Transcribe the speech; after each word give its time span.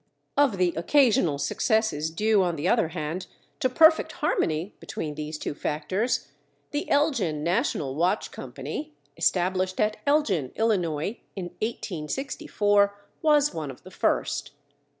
Of 0.35 0.57
the 0.57 0.73
occasional 0.77 1.37
successes 1.37 2.09
due, 2.09 2.41
on 2.41 2.55
the 2.55 2.67
other 2.67 2.87
hand, 2.87 3.27
to 3.59 3.69
perfect 3.69 4.13
harmony 4.13 4.73
between 4.79 5.13
these 5.13 5.37
two 5.37 5.53
factors, 5.53 6.27
the 6.71 6.89
Elgin 6.89 7.43
National 7.43 7.93
Watch 7.93 8.31
Company, 8.31 8.95
established 9.15 9.79
at 9.79 9.97
Elgin, 10.07 10.53
Illinois, 10.55 11.19
in 11.35 11.49
1864, 11.61 12.97
was 13.21 13.53
one 13.53 13.69
of 13.69 13.83
the 13.83 13.91
first. 13.91 14.53